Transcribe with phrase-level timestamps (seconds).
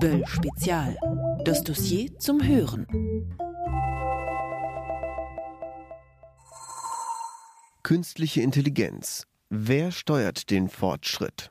[0.00, 0.96] Böll Spezial.
[1.44, 2.86] Das Dossier zum Hören.
[7.82, 9.26] Künstliche Intelligenz.
[9.50, 11.50] Wer steuert den Fortschritt?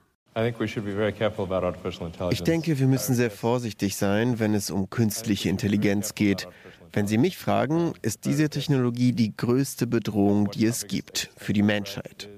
[2.31, 6.47] Ich denke, wir müssen sehr vorsichtig sein, wenn es um künstliche Intelligenz geht.
[6.91, 11.61] Wenn Sie mich fragen, ist diese Technologie die größte Bedrohung, die es gibt für die
[11.61, 12.29] Menschheit.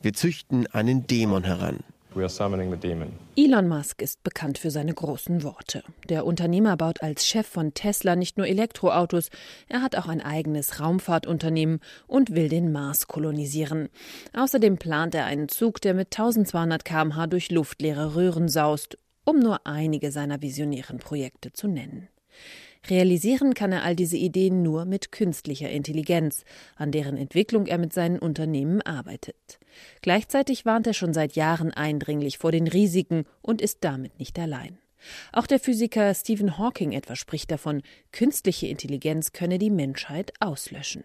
[0.00, 1.80] Wir züchten einen Dämon heran.
[3.36, 5.82] Elon Musk ist bekannt für seine großen Worte.
[6.08, 9.30] Der Unternehmer baut als Chef von Tesla nicht nur Elektroautos,
[9.68, 13.88] er hat auch ein eigenes Raumfahrtunternehmen und will den Mars kolonisieren.
[14.34, 19.66] Außerdem plant er einen Zug, der mit 1200 km/h durch luftleere Röhren saust, um nur
[19.66, 22.08] einige seiner visionären Projekte zu nennen.
[22.88, 26.44] Realisieren kann er all diese Ideen nur mit künstlicher Intelligenz,
[26.76, 29.60] an deren Entwicklung er mit seinen Unternehmen arbeitet.
[30.00, 34.78] Gleichzeitig warnt er schon seit Jahren eindringlich vor den Risiken und ist damit nicht allein.
[35.32, 37.82] Auch der Physiker Stephen Hawking etwa spricht davon,
[38.12, 41.04] künstliche Intelligenz könne die Menschheit auslöschen.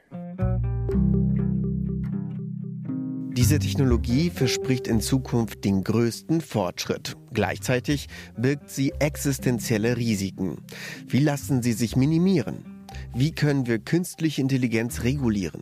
[3.37, 7.15] Diese Technologie verspricht in Zukunft den größten Fortschritt.
[7.33, 10.63] Gleichzeitig birgt sie existenzielle Risiken.
[11.05, 12.87] Wie lassen sie sich minimieren?
[13.13, 15.61] Wie können wir künstliche Intelligenz regulieren?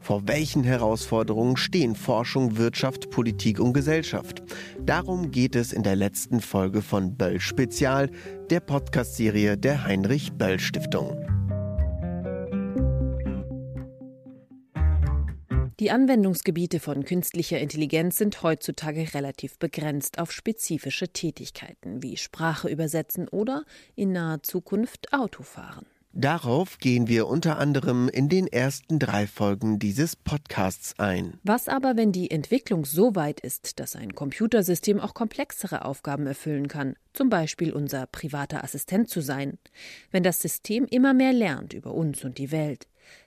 [0.00, 4.42] Vor welchen Herausforderungen stehen Forschung, Wirtschaft, Politik und Gesellschaft?
[4.84, 8.10] Darum geht es in der letzten Folge von Böll Spezial,
[8.50, 11.33] der Podcast-Serie der Heinrich Böll Stiftung.
[15.84, 23.28] Die Anwendungsgebiete von künstlicher Intelligenz sind heutzutage relativ begrenzt auf spezifische Tätigkeiten wie Sprache übersetzen
[23.28, 25.84] oder in naher Zukunft Autofahren.
[26.14, 31.38] Darauf gehen wir unter anderem in den ersten drei Folgen dieses Podcasts ein.
[31.42, 36.68] Was aber, wenn die Entwicklung so weit ist, dass ein Computersystem auch komplexere Aufgaben erfüllen
[36.68, 39.58] kann, zum Beispiel unser privater Assistent zu sein?
[40.12, 42.86] Wenn das System immer mehr lernt über uns und die Welt,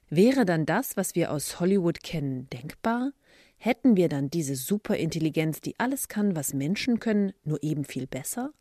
[0.10, 3.12] Wäre dann das, was wir aus Hollywood kennen, denkbar?
[3.58, 8.52] Hätten wir dann diese Superintelligenz, die alles kann, was Menschen können, nur eben viel besser?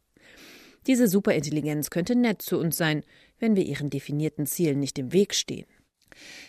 [0.86, 3.04] Diese Superintelligenz könnte nett zu uns sein,
[3.38, 5.66] wenn wir ihren definierten Zielen nicht im Weg stehen.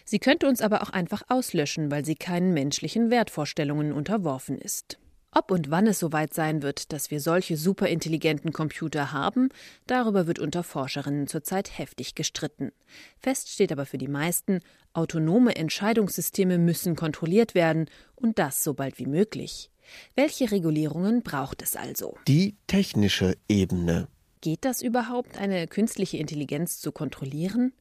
[0.06, 4.98] Sie könnte uns aber auch einfach auslöschen, weil sie keinen menschlichen Wertvorstellungen unterworfen ist.
[5.38, 9.50] Ob und wann es soweit sein wird, dass wir solche superintelligenten Computer haben,
[9.86, 12.72] darüber wird unter Forscherinnen zurzeit heftig gestritten.
[13.20, 14.62] Fest steht aber für die meisten,
[14.94, 19.70] autonome Entscheidungssysteme müssen kontrolliert werden und das so bald wie möglich.
[20.16, 22.18] Welche Regulierungen braucht es also?
[22.28, 24.08] Die technische Ebene.
[24.42, 27.74] Geht das überhaupt, eine künstliche Intelligenz zu kontrollieren?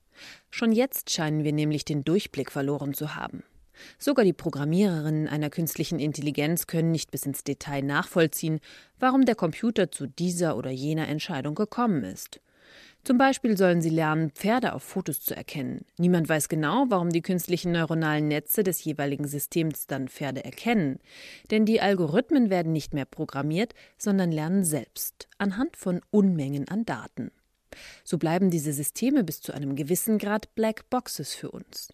[0.50, 3.44] Schon jetzt scheinen wir nämlich den Durchblick verloren zu haben.
[3.98, 8.60] Sogar die Programmiererinnen einer künstlichen Intelligenz können nicht bis ins Detail nachvollziehen,
[8.98, 12.41] warum der Computer zu dieser oder jener Entscheidung gekommen ist.
[13.06, 15.84] Zum Beispiel sollen sie lernen, Pferde auf Fotos zu erkennen.
[15.97, 20.98] Niemand weiß genau, warum die künstlichen neuronalen Netze des jeweiligen Systems dann Pferde erkennen.
[21.53, 27.31] Denn die Algorithmen werden nicht mehr programmiert, sondern lernen selbst, anhand von Unmengen an Daten.
[28.03, 31.93] So bleiben diese Systeme bis zu einem gewissen Grad Black Boxes für uns.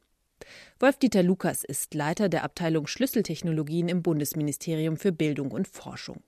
[0.78, 6.22] Wolf-Dieter Lukas ist Leiter der Abteilung Schlüsseltechnologien im Bundesministerium für Bildung und Forschung.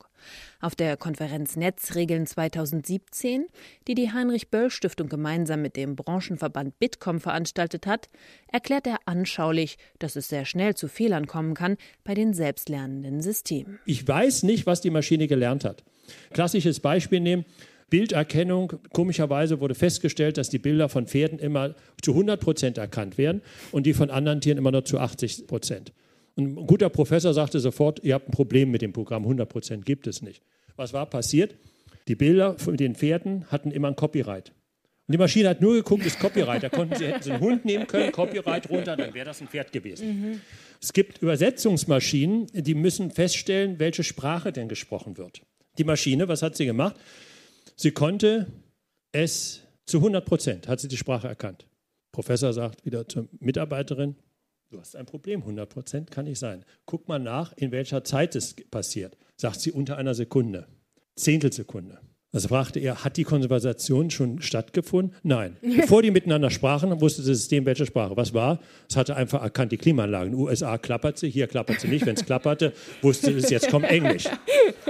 [0.61, 3.47] Auf der Konferenz Netzregeln 2017,
[3.87, 8.09] die die Heinrich-Böll-Stiftung gemeinsam mit dem Branchenverband Bitkom veranstaltet hat,
[8.51, 13.79] erklärt er anschaulich, dass es sehr schnell zu Fehlern kommen kann bei den selbstlernenden Systemen.
[13.85, 15.85] Ich weiß nicht, was die Maschine gelernt hat.
[16.33, 17.45] Klassisches Beispiel nehmen.
[17.95, 18.73] Bilderkennung.
[18.93, 23.41] Komischerweise wurde festgestellt, dass die Bilder von Pferden immer zu 100 Prozent erkannt werden
[23.71, 25.93] und die von anderen Tieren immer nur zu 80 Prozent.
[26.37, 30.09] Ein guter Professor sagte sofort, ihr habt ein Problem mit dem Programm, 100 Prozent gibt
[30.09, 30.43] es nicht.
[30.75, 31.55] Was war passiert?
[32.09, 34.49] Die Bilder von den Pferden hatten immer ein Copyright.
[35.07, 36.65] Und die Maschine hat nur geguckt, ist Copyright.
[36.65, 39.47] Da konnten sie, hätten sie einen Hund nehmen können, Copyright runter, dann wäre das ein
[39.47, 40.09] Pferd gewesen.
[40.09, 40.41] Mhm.
[40.83, 45.43] Es gibt Übersetzungsmaschinen, die müssen feststellen, welche Sprache denn gesprochen wird.
[45.79, 46.97] Die Maschine, was hat sie gemacht?
[47.77, 48.47] Sie konnte
[49.13, 51.67] es zu 100 Prozent, hat sie die Sprache erkannt.
[52.13, 54.15] Professor sagt wieder zur Mitarbeiterin,
[54.71, 56.65] du hast ein Problem, 100 Prozent kann nicht sein.
[56.87, 59.17] Guck mal nach, in welcher Zeit es passiert.
[59.37, 60.69] Sagt sie unter einer Sekunde,
[61.17, 61.99] Zehntelsekunde.
[62.33, 65.17] Also fragte er, hat die Konversation schon stattgefunden?
[65.23, 65.57] Nein.
[65.63, 68.17] Bevor die miteinander sprachen, wusste das System, welche Sprache.
[68.17, 68.61] Was war?
[68.89, 70.31] Es hatte einfach erkannt, die Klimaanlage.
[70.31, 72.07] In USA klappert sie, hier klappert sie nicht.
[72.07, 72.73] Wenn es klapperte,
[73.03, 74.25] wusste es, jetzt kommt Englisch.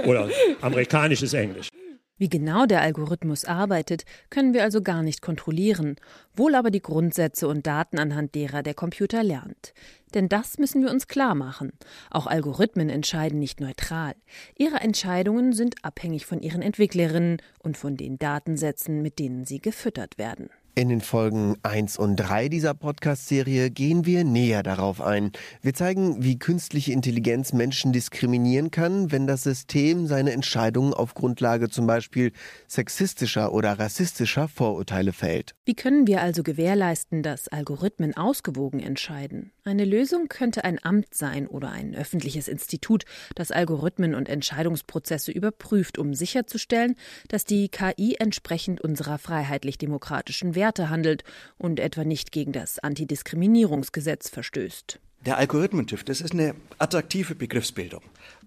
[0.05, 0.29] Oder
[0.61, 1.69] amerikanisches Englisch.
[2.17, 5.97] Wie genau der Algorithmus arbeitet, können wir also gar nicht kontrollieren,
[6.33, 9.73] wohl aber die Grundsätze und Daten, anhand derer der Computer lernt.
[10.13, 11.73] Denn das müssen wir uns klar machen.
[12.09, 14.15] Auch Algorithmen entscheiden nicht neutral.
[14.57, 20.17] Ihre Entscheidungen sind abhängig von ihren Entwicklerinnen und von den Datensätzen, mit denen sie gefüttert
[20.17, 20.49] werden.
[20.77, 25.31] In den Folgen 1 und 3 dieser Podcast-Serie gehen wir näher darauf ein.
[25.61, 31.69] Wir zeigen, wie künstliche Intelligenz Menschen diskriminieren kann, wenn das System seine Entscheidungen auf Grundlage
[31.69, 32.33] zum Beispiel
[32.67, 35.55] sexistischer oder rassistischer Vorurteile fällt.
[35.63, 39.53] Wie können wir also gewährleisten, dass Algorithmen ausgewogen entscheiden?
[39.67, 43.03] Eine Lösung könnte ein Amt sein oder ein öffentliches Institut,
[43.33, 46.95] das Algorithmen und Entscheidungsprozesse überprüft, um sicherzustellen,
[47.29, 51.23] dass die KI entsprechend unserer freiheitlich-demokratischen Werte handelt
[51.57, 54.99] und etwa nicht gegen das Antidiskriminierungsgesetz verstößt.
[55.25, 58.03] Der Algorithmentüv, das ist eine attraktive Begriffsbildung.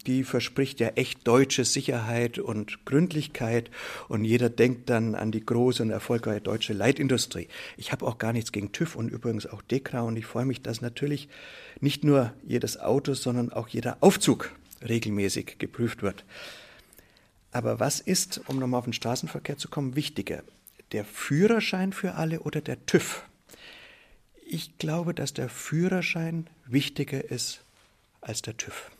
[0.06, 3.70] Die verspricht ja echt deutsche Sicherheit und Gründlichkeit
[4.06, 7.48] und jeder denkt dann an die große und erfolgreiche deutsche Leitindustrie.
[7.76, 10.62] Ich habe auch gar nichts gegen TÜV und übrigens auch DEKRA und ich freue mich,
[10.62, 11.28] dass natürlich
[11.80, 14.52] nicht nur jedes Auto, sondern auch jeder Aufzug
[14.86, 16.24] regelmäßig geprüft wird.
[17.50, 20.44] Aber was ist, um nochmal auf den Straßenverkehr zu kommen, wichtiger?
[20.92, 23.27] der Führerschein für alle oder der TÜV?
[24.50, 27.60] Ich glaube, dass der Führerschein wichtiger ist
[28.22, 28.90] als der TÜV.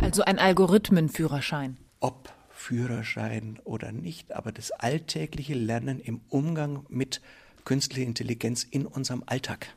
[0.00, 1.76] Also ein Algorithmenführerschein.
[1.98, 7.20] Ob Führerschein oder nicht, aber das alltägliche Lernen im Umgang mit
[7.64, 9.74] künstlicher Intelligenz in unserem Alltag.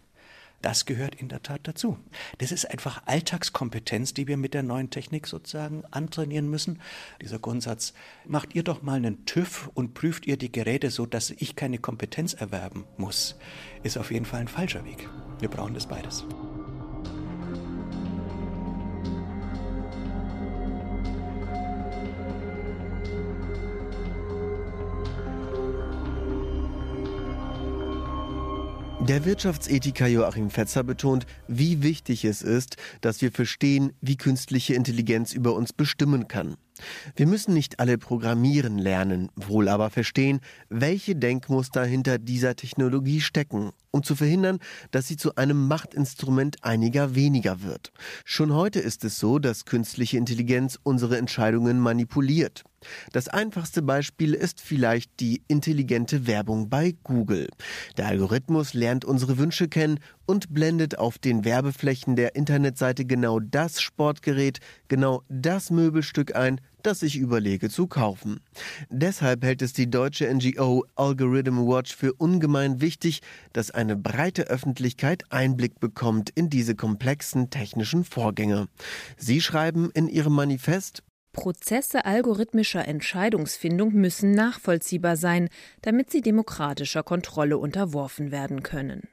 [0.65, 1.99] Das gehört in der Tat dazu.
[2.39, 6.81] Das ist einfach Alltagskompetenz, die wir mit der neuen Technik sozusagen antrainieren müssen.
[7.21, 7.93] Dieser Grundsatz,
[8.25, 11.77] macht ihr doch mal einen TÜV und prüft ihr die Geräte so, dass ich keine
[11.77, 13.35] Kompetenz erwerben muss,
[13.83, 15.07] ist auf jeden Fall ein falscher Weg.
[15.37, 16.25] Wir brauchen das beides.
[29.07, 35.31] Der Wirtschaftsethiker Joachim Fetzer betont, wie wichtig es ist, dass wir verstehen, wie künstliche Intelligenz
[35.31, 36.55] über uns bestimmen kann.
[37.15, 43.73] Wir müssen nicht alle programmieren lernen, wohl aber verstehen, welche Denkmuster hinter dieser Technologie stecken,
[43.91, 44.57] um zu verhindern,
[44.89, 47.91] dass sie zu einem Machtinstrument einiger weniger wird.
[48.25, 52.63] Schon heute ist es so, dass künstliche Intelligenz unsere Entscheidungen manipuliert.
[53.11, 57.47] Das einfachste Beispiel ist vielleicht die intelligente Werbung bei Google.
[57.97, 63.81] Der Algorithmus lernt unsere Wünsche kennen und blendet auf den Werbeflächen der Internetseite genau das
[63.81, 68.41] Sportgerät, genau das Möbelstück ein, das ich überlege zu kaufen.
[68.89, 73.21] Deshalb hält es die deutsche NGO Algorithm Watch für ungemein wichtig,
[73.53, 78.67] dass eine breite Öffentlichkeit Einblick bekommt in diese komplexen technischen Vorgänge.
[79.17, 81.01] Sie schreiben in ihrem Manifest,
[81.35, 85.49] Prozesse algorithmischer Entscheidungsfindung müssen nachvollziehbar sein,
[85.81, 89.03] damit sie demokratischer Kontrolle unterworfen werden können.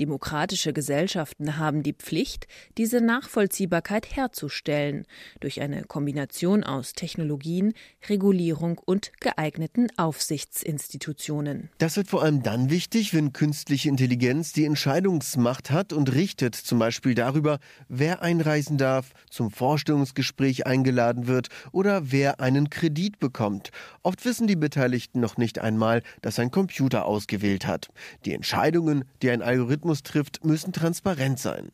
[0.00, 2.46] Demokratische Gesellschaften haben die Pflicht,
[2.78, 5.06] diese Nachvollziehbarkeit herzustellen
[5.40, 7.74] durch eine Kombination aus Technologien,
[8.08, 11.70] Regulierung und geeigneten Aufsichtsinstitutionen.
[11.78, 16.78] Das wird vor allem dann wichtig, wenn künstliche Intelligenz die Entscheidungsmacht hat und richtet, zum
[16.78, 23.70] Beispiel darüber, wer einreisen darf, zum Vorstellungsgespräch eingeladen wird oder wer einen Kredit bekommt.
[24.02, 27.90] Oft wissen die Beteiligten noch nicht einmal, dass ein Computer ausgewählt hat.
[28.24, 31.70] Die Entscheidungen, die ein Algorithmus trifft, müssen transparent sein.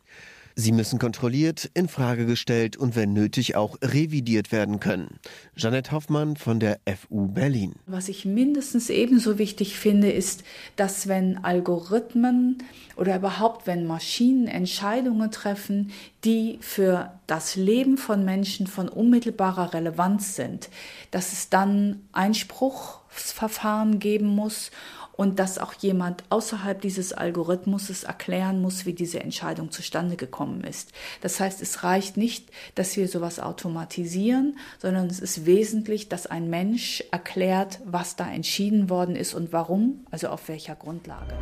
[0.57, 5.19] Sie müssen kontrolliert, in Frage gestellt und wenn nötig auch revidiert werden können.
[5.57, 7.77] Janette Hoffmann von der FU Berlin.
[7.87, 10.43] Was ich mindestens ebenso wichtig finde, ist,
[10.77, 12.59] dass wenn Algorithmen
[12.97, 15.93] oder überhaupt wenn Maschinen Entscheidungen treffen,
[16.25, 20.69] die für das Leben von Menschen von unmittelbarer Relevanz sind,
[21.11, 24.73] dass es dann Einspruchsverfahren geben muss
[25.21, 30.93] und dass auch jemand außerhalb dieses Algorithmus erklären muss, wie diese Entscheidung zustande gekommen ist.
[31.21, 36.49] Das heißt, es reicht nicht, dass wir sowas automatisieren, sondern es ist wesentlich, dass ein
[36.49, 41.35] Mensch erklärt, was da entschieden worden ist und warum, also auf welcher Grundlage.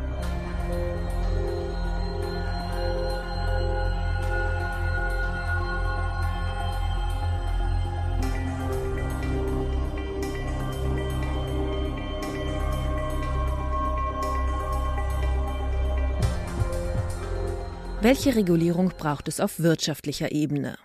[18.08, 20.78] Welche Regulierung braucht es auf wirtschaftlicher Ebene?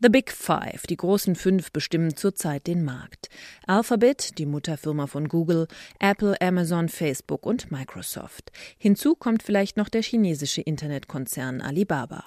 [0.00, 3.28] The Big Five, die großen fünf, bestimmen zurzeit den Markt.
[3.68, 5.68] Alphabet, die Mutterfirma von Google,
[6.00, 8.50] Apple, Amazon, Facebook und Microsoft.
[8.78, 12.24] Hinzu kommt vielleicht noch der chinesische Internetkonzern Alibaba.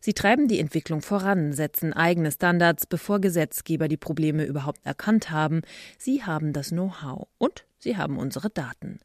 [0.00, 5.62] Sie treiben die Entwicklung voran, setzen eigene Standards, bevor Gesetzgeber die Probleme überhaupt erkannt haben.
[5.98, 8.98] Sie haben das Know-how und sie haben unsere Daten.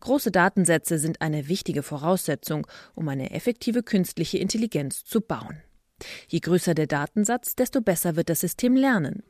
[0.00, 5.62] Große Datensätze sind eine wichtige Voraussetzung, um eine effektive künstliche Intelligenz zu bauen.
[6.28, 9.22] Je größer der Datensatz, desto besser wird das System lernen.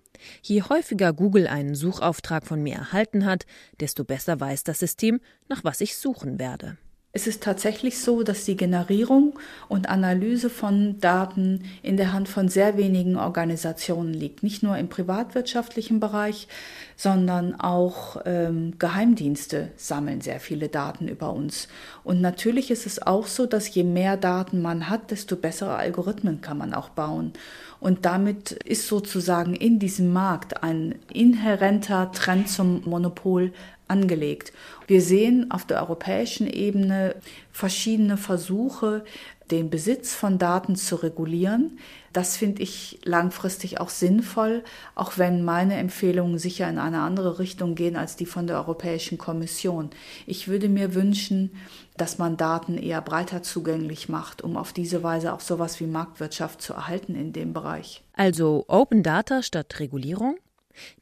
[0.43, 3.47] Je häufiger Google einen Suchauftrag von mir erhalten hat,
[3.81, 6.79] desto besser weiß das System, nach was ich suchen werde.
[7.17, 12.51] Es ist tatsächlich so, dass die Generierung und Analyse von Daten in der Hand von
[12.51, 14.43] sehr wenigen Organisationen liegt.
[14.43, 16.47] Nicht nur im privatwirtschaftlichen Bereich,
[16.95, 21.69] sondern auch ähm, Geheimdienste sammeln sehr viele Daten über uns.
[22.05, 26.43] Und natürlich ist es auch so, dass je mehr Daten man hat, desto bessere Algorithmen
[26.43, 27.33] kann man auch bauen.
[27.81, 33.53] Und damit ist sozusagen in diesem Markt ein inhärenter Trend zum Monopol
[33.89, 34.53] angelegt.
[34.87, 37.17] Wir sehen auf der europäischen Ebene
[37.53, 39.05] verschiedene Versuche,
[39.51, 41.79] den Besitz von Daten zu regulieren.
[42.13, 47.75] Das finde ich langfristig auch sinnvoll, auch wenn meine Empfehlungen sicher in eine andere Richtung
[47.75, 49.91] gehen als die von der Europäischen Kommission.
[50.27, 51.53] Ich würde mir wünschen,
[51.97, 56.61] dass man Daten eher breiter zugänglich macht, um auf diese Weise auch sowas wie Marktwirtschaft
[56.61, 58.03] zu erhalten in dem Bereich.
[58.15, 60.37] Also Open Data statt Regulierung?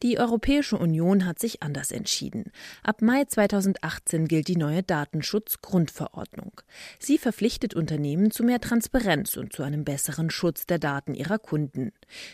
[0.02, 2.52] Die Europäische Union hat sich anders entschieden.
[2.83, 6.61] Ab Mai 2018 gilt die neue Datenschutzgrundverordnung.
[6.99, 11.93] Sie verpflichtet Unternehmen zu mehr Transparenz und zu einem besseren Schutz der Daten ihrer Kunden.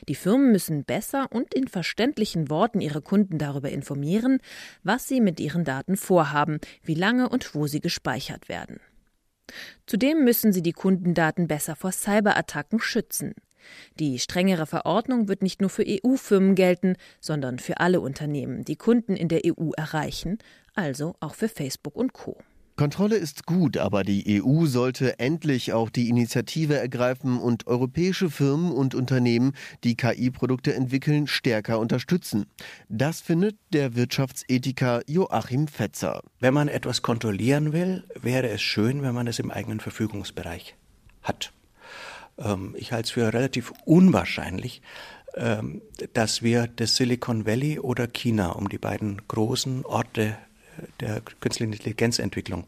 [0.08, 4.38] Die Firmen müssen besser und in verständlichen Worten ihre Kunden darüber informieren,
[4.82, 8.80] was sie mit ihren Daten vorhaben, wie lange und wo sie gespeichert werden.
[9.86, 13.34] Zudem müssen sie die Kundendaten besser vor Cyberattacken schützen.
[13.98, 19.16] Die strengere Verordnung wird nicht nur für EU-Firmen gelten, sondern für alle Unternehmen, die Kunden
[19.16, 20.38] in der EU erreichen,
[20.74, 22.36] also auch für Facebook und Co.
[22.80, 28.72] Kontrolle ist gut, aber die EU sollte endlich auch die Initiative ergreifen und europäische Firmen
[28.72, 29.52] und Unternehmen,
[29.84, 32.46] die KI-Produkte entwickeln, stärker unterstützen.
[32.88, 36.22] Das findet der Wirtschaftsethiker Joachim Fetzer.
[36.38, 40.74] Wenn man etwas kontrollieren will, wäre es schön, wenn man es im eigenen Verfügungsbereich
[41.20, 41.52] hat.
[42.40, 44.82] Ähm, ich halte es für relativ unwahrscheinlich,
[45.36, 45.82] ähm,
[46.12, 50.34] dass wir das Silicon Valley oder China, um die beiden großen Orte äh,
[51.00, 52.64] der künstlichen Intelligenzentwicklung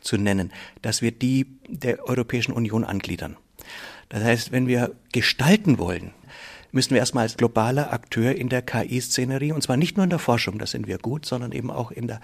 [0.00, 0.52] zu nennen,
[0.82, 3.36] dass wir die der Europäischen Union angliedern.
[4.08, 6.12] Das heißt, wenn wir gestalten wollen,
[6.76, 10.20] müssen wir erstmal als globaler Akteur in der KI-Szenerie, und zwar nicht nur in der
[10.20, 12.20] Forschung, da sind wir gut, sondern eben auch in der,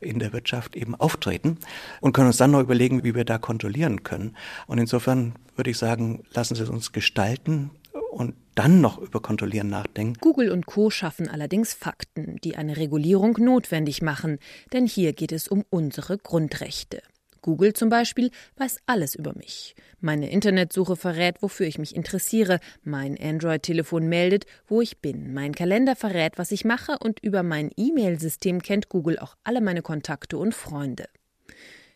[0.00, 1.58] in der Wirtschaft eben auftreten
[2.00, 4.36] und können uns dann noch überlegen, wie wir da kontrollieren können.
[4.66, 7.70] Und insofern würde ich sagen, lassen Sie es uns gestalten
[8.10, 10.18] und dann noch über Kontrollieren nachdenken.
[10.20, 14.38] Google und Co schaffen allerdings Fakten, die eine Regulierung notwendig machen,
[14.72, 17.02] denn hier geht es um unsere Grundrechte.
[17.42, 19.74] Google zum Beispiel weiß alles über mich.
[20.00, 22.60] Meine Internetsuche verrät, wofür ich mich interessiere.
[22.82, 25.32] Mein Android-Telefon meldet, wo ich bin.
[25.32, 26.96] Mein Kalender verrät, was ich mache.
[26.98, 31.06] Und über mein E-Mail-System kennt Google auch alle meine Kontakte und Freunde.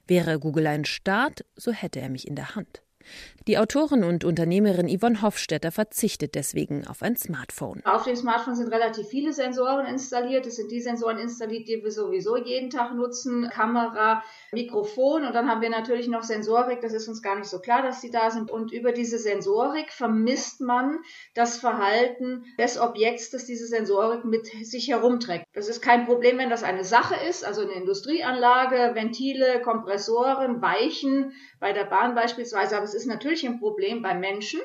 [0.07, 2.83] Wäre Google ein Staat, so hätte er mich in der Hand.
[3.47, 7.83] Die Autorin und Unternehmerin Yvonne Hofstetter verzichtet deswegen auf ein Smartphone.
[7.85, 10.47] Auf dem Smartphone sind relativ viele Sensoren installiert.
[10.47, 13.51] Es sind die Sensoren installiert, die wir sowieso jeden Tag nutzen.
[13.51, 16.81] Kamera, Mikrofon und dann haben wir natürlich noch Sensorik.
[16.81, 18.51] Das ist uns gar nicht so klar, dass die da sind.
[18.51, 21.01] Und über diese Sensorik vermisst man
[21.35, 25.45] das Verhalten des Objekts, das diese Sensorik mit sich herumträgt.
[25.53, 31.35] Das ist kein Problem, wenn das eine Sache ist, also eine Industrieanlage, Ventile, Kompressoren, Weichen,
[31.65, 32.77] bei der Bahn beispielsweise.
[32.77, 34.61] Aber es ist natürlich ein Problem bei Menschen.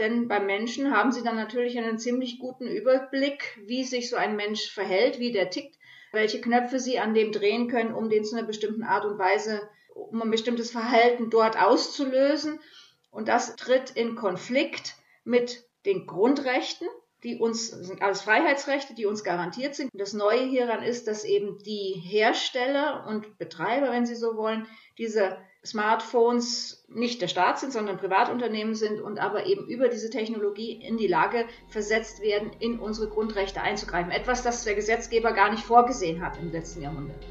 [0.00, 4.34] Denn beim Menschen haben sie dann natürlich einen ziemlich guten Überblick, wie sich so ein
[4.34, 5.78] Mensch verhält, wie der tickt
[6.12, 9.68] welche Knöpfe sie an dem drehen können, um den zu einer bestimmten Art und Weise,
[9.94, 12.60] um ein bestimmtes Verhalten dort auszulösen.
[13.10, 14.94] Und das tritt in Konflikt
[15.24, 16.88] mit den Grundrechten,
[17.24, 19.90] die uns, sind alles Freiheitsrechte, die uns garantiert sind.
[19.92, 24.66] Das Neue hieran ist, dass eben die Hersteller und Betreiber, wenn sie so wollen,
[24.98, 30.72] diese Smartphones nicht der Staat sind, sondern Privatunternehmen sind und aber eben über diese Technologie
[30.72, 34.10] in die Lage versetzt werden, in unsere Grundrechte einzugreifen.
[34.10, 37.22] Etwas, das der Gesetzgeber gar nicht vorgesehen hat im letzten Jahrhundert.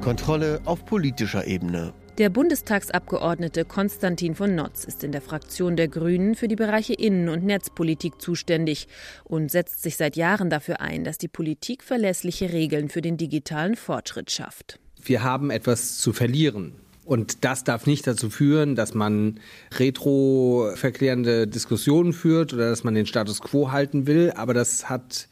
[0.00, 1.92] Kontrolle auf politischer Ebene.
[2.18, 7.28] Der Bundestagsabgeordnete Konstantin von Notz ist in der Fraktion der Grünen für die Bereiche Innen-
[7.28, 8.88] und Netzpolitik zuständig
[9.22, 13.76] und setzt sich seit Jahren dafür ein, dass die Politik verlässliche Regeln für den digitalen
[13.76, 14.80] Fortschritt schafft.
[15.00, 16.72] Wir haben etwas zu verlieren.
[17.04, 19.38] Und das darf nicht dazu führen, dass man
[19.78, 24.32] retro-verklärende Diskussionen führt oder dass man den Status quo halten will.
[24.34, 25.28] Aber das hat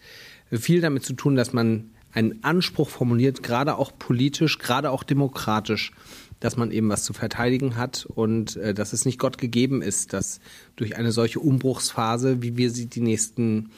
[0.53, 5.93] viel damit zu tun, dass man einen Anspruch formuliert, gerade auch politisch, gerade auch demokratisch,
[6.41, 10.13] dass man eben was zu verteidigen hat und äh, dass es nicht Gott gegeben ist,
[10.13, 10.41] dass
[10.77, 13.71] durch eine solche Umbruchsphase, wie wir sie die nächsten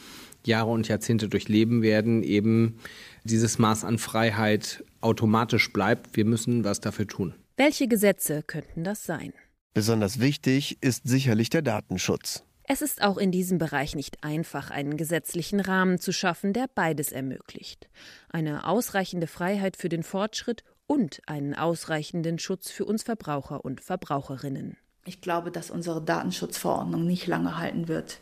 [0.44, 2.78] Jahre und Jahrzehnte durchleben werden, eben
[3.24, 6.16] dieses Maß an Freiheit automatisch bleibt.
[6.16, 7.34] Wir müssen was dafür tun.
[7.56, 9.32] Welche Gesetze könnten das sein?
[9.74, 12.44] Besonders wichtig ist sicherlich der Datenschutz.
[12.70, 17.12] Es ist auch in diesem Bereich nicht einfach, einen gesetzlichen Rahmen zu schaffen, der beides
[17.12, 17.88] ermöglicht.
[18.28, 24.76] Eine ausreichende Freiheit für den Fortschritt und einen ausreichenden Schutz für uns Verbraucher und Verbraucherinnen.
[25.04, 28.18] Ich glaube, dass unsere Datenschutzverordnung nicht lange halten wird.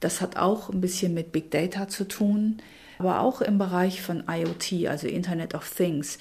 [0.00, 2.58] Das hat auch ein bisschen mit Big Data zu tun,
[2.98, 6.18] aber auch im Bereich von IoT, also Internet of Things.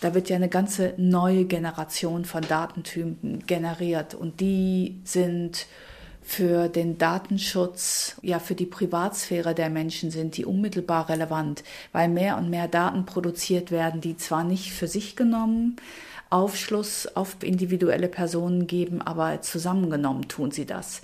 [0.00, 5.66] Da wird ja eine ganze neue Generation von Datentypen generiert und die sind
[6.26, 12.36] für den Datenschutz, ja für die Privatsphäre der Menschen sind die unmittelbar relevant, weil mehr
[12.36, 15.76] und mehr Daten produziert werden, die zwar nicht für sich genommen
[16.28, 21.02] Aufschluss auf individuelle Personen geben, aber zusammengenommen tun sie das.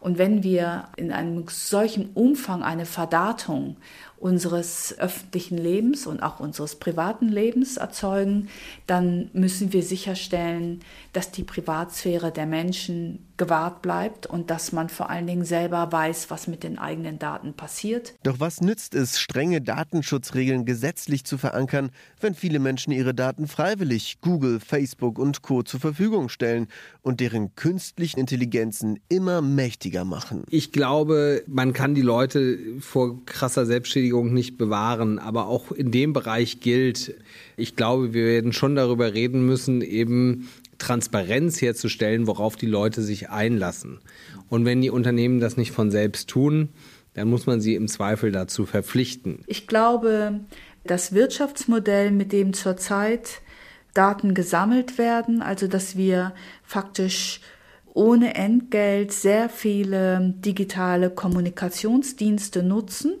[0.00, 3.76] Und wenn wir in einem solchen Umfang eine Verdatung
[4.24, 8.48] unseres öffentlichen Lebens und auch unseres privaten Lebens erzeugen,
[8.86, 10.80] dann müssen wir sicherstellen,
[11.12, 16.30] dass die Privatsphäre der Menschen gewahrt bleibt und dass man vor allen Dingen selber weiß,
[16.30, 18.14] was mit den eigenen Daten passiert.
[18.22, 21.90] Doch was nützt es, strenge Datenschutzregeln gesetzlich zu verankern,
[22.20, 26.68] wenn viele Menschen ihre Daten freiwillig Google, Facebook und Co zur Verfügung stellen
[27.02, 30.44] und deren künstlichen Intelligenzen immer mächtiger machen?
[30.48, 36.12] Ich glaube, man kann die Leute vor krasser Selbstschädigung nicht bewahren, aber auch in dem
[36.12, 37.14] Bereich gilt,
[37.56, 43.30] ich glaube, wir werden schon darüber reden müssen, eben Transparenz herzustellen, worauf die Leute sich
[43.30, 43.98] einlassen.
[44.48, 46.68] Und wenn die Unternehmen das nicht von selbst tun,
[47.14, 49.40] dann muss man sie im Zweifel dazu verpflichten.
[49.46, 50.40] Ich glaube,
[50.84, 53.40] das Wirtschaftsmodell, mit dem zurzeit
[53.94, 57.40] Daten gesammelt werden, also dass wir faktisch
[57.94, 63.14] ohne Entgelt sehr viele digitale Kommunikationsdienste nutzen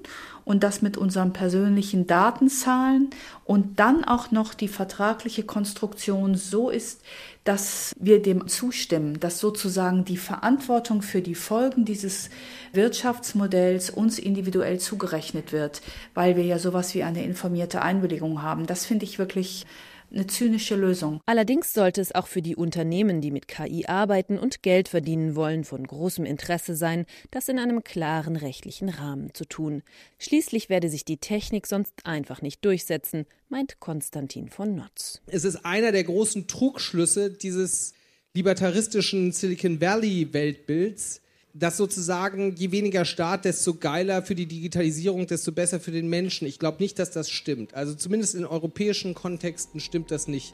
[0.44, 3.10] und das mit unseren persönlichen Datenzahlen
[3.44, 7.02] und dann auch noch die vertragliche Konstruktion so ist,
[7.44, 12.30] dass wir dem zustimmen, dass sozusagen die Verantwortung für die Folgen dieses
[12.72, 15.82] Wirtschaftsmodells uns individuell zugerechnet wird,
[16.14, 18.66] weil wir ja sowas wie eine informierte Einwilligung haben.
[18.66, 19.66] Das finde ich wirklich
[20.14, 21.20] eine zynische Lösung.
[21.26, 25.64] Allerdings sollte es auch für die Unternehmen, die mit KI arbeiten und Geld verdienen wollen,
[25.64, 29.82] von großem Interesse sein, das in einem klaren rechtlichen Rahmen zu tun.
[30.18, 35.20] Schließlich werde sich die Technik sonst einfach nicht durchsetzen, meint Konstantin von Notz.
[35.26, 37.94] Es ist einer der großen Trugschlüsse dieses
[38.34, 41.20] libertaristischen Silicon Valley Weltbilds,
[41.54, 46.48] dass sozusagen je weniger Staat, desto geiler für die Digitalisierung, desto besser für den Menschen.
[46.48, 47.74] Ich glaube nicht, dass das stimmt.
[47.74, 50.52] Also zumindest in europäischen Kontexten stimmt das nicht.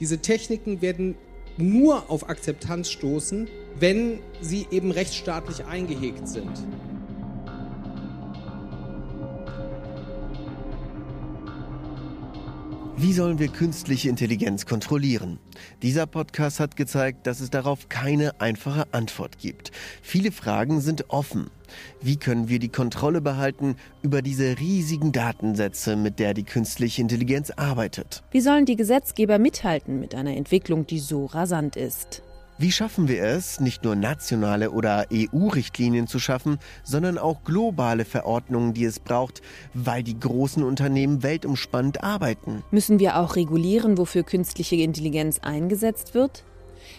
[0.00, 1.16] Diese Techniken werden
[1.58, 6.50] nur auf Akzeptanz stoßen, wenn sie eben rechtsstaatlich eingehegt sind.
[13.00, 15.38] Wie sollen wir künstliche Intelligenz kontrollieren?
[15.82, 19.70] Dieser Podcast hat gezeigt, dass es darauf keine einfache Antwort gibt.
[20.02, 21.48] Viele Fragen sind offen.
[22.02, 27.50] Wie können wir die Kontrolle behalten über diese riesigen Datensätze, mit der die künstliche Intelligenz
[27.50, 28.24] arbeitet?
[28.32, 32.24] Wie sollen die Gesetzgeber mithalten mit einer Entwicklung, die so rasant ist?
[32.60, 38.74] Wie schaffen wir es, nicht nur nationale oder EU-Richtlinien zu schaffen, sondern auch globale Verordnungen,
[38.74, 39.42] die es braucht,
[39.74, 42.64] weil die großen Unternehmen weltumspannend arbeiten?
[42.72, 46.42] Müssen wir auch regulieren, wofür künstliche Intelligenz eingesetzt wird?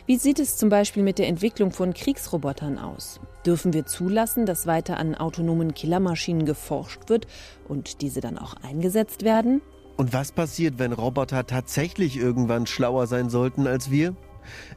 [0.06, 3.20] Wie sieht es zum Beispiel mit der Entwicklung von Kriegsrobotern aus?
[3.46, 7.28] Dürfen wir zulassen, dass weiter an autonomen Killermaschinen geforscht wird
[7.68, 9.62] und diese dann auch eingesetzt werden?
[9.98, 14.16] Und was passiert, wenn Roboter tatsächlich irgendwann schlauer sein sollten als wir?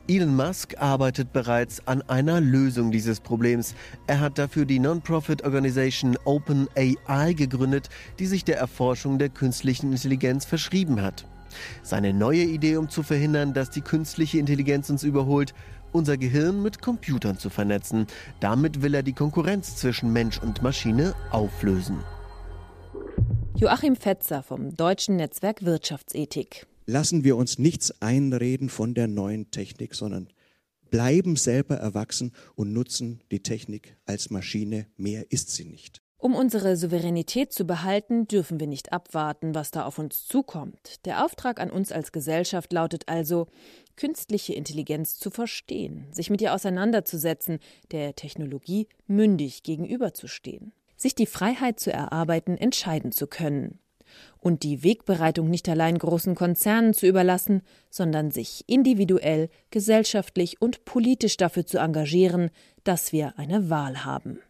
[0.09, 3.75] Elon Musk arbeitet bereits an einer Lösung dieses Problems.
[4.07, 11.03] Er hat dafür die Non-Profit-Organisation OpenAI gegründet, die sich der Erforschung der künstlichen Intelligenz verschrieben
[11.03, 11.27] hat.
[11.83, 15.55] Seine neue Idee, um zu verhindern, dass die künstliche Intelligenz uns überholt,
[15.93, 18.07] unser Gehirn mit Computern zu vernetzen.
[18.41, 21.99] Damit will er die Konkurrenz zwischen Mensch und Maschine auflösen.
[23.55, 29.95] Joachim Fetzer vom Deutschen Netzwerk Wirtschaftsethik lassen wir uns nichts einreden von der neuen Technik,
[29.95, 30.29] sondern
[30.91, 34.87] bleiben selber erwachsen und nutzen die Technik als Maschine.
[34.97, 36.03] Mehr ist sie nicht.
[36.19, 41.05] Um unsere Souveränität zu behalten, dürfen wir nicht abwarten, was da auf uns zukommt.
[41.07, 43.49] Der Auftrag an uns als Gesellschaft lautet also,
[43.97, 47.59] künstliche Intelligenz zu verstehen, sich mit ihr auseinanderzusetzen,
[47.91, 53.81] der Technologie mündig gegenüberzustehen, sich die Freiheit zu erarbeiten, entscheiden zu können
[54.39, 61.37] und die Wegbereitung nicht allein großen Konzernen zu überlassen, sondern sich individuell, gesellschaftlich und politisch
[61.37, 62.51] dafür zu engagieren,
[62.85, 64.41] dass wir eine Wahl haben.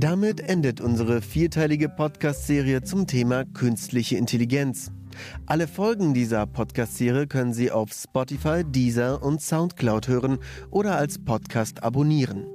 [0.00, 4.90] Damit endet unsere vierteilige Podcast-Serie zum Thema künstliche Intelligenz.
[5.44, 10.38] Alle Folgen dieser Podcast-Serie können Sie auf Spotify, Deezer und Soundcloud hören
[10.70, 12.46] oder als Podcast abonnieren.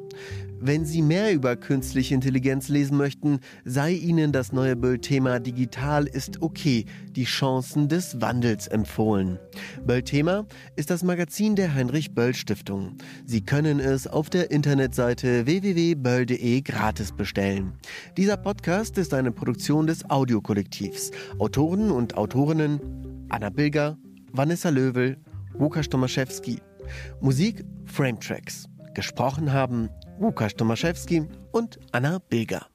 [0.60, 6.41] Wenn Sie mehr über künstliche Intelligenz lesen möchten, sei Ihnen das neue Böll-Thema Digital ist
[6.41, 9.38] okay, die Chancen des Wandels empfohlen.
[9.86, 12.97] Böll-Thema ist das Magazin der Heinrich-Böll-Stiftung.
[13.25, 17.73] Sie können es auf der Internetseite www.böll.de gratis bestellen.
[18.17, 21.12] Dieser Podcast ist eine Produktion des Audiokollektivs.
[21.38, 22.80] Autoren und Autorinnen
[23.30, 23.97] Anna Bilger,
[24.32, 25.17] Vanessa Löwel,
[25.60, 26.60] Łukasz Tomaszewski.
[27.21, 28.67] Musik Frametracks.
[28.93, 32.65] Gesprochen haben Łukasz Tomaszewski und Anna Bilger.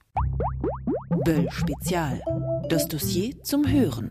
[1.24, 2.20] Böll Spezial.
[2.68, 4.10] Das Dossier zum Hören.